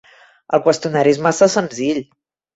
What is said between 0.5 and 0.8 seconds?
El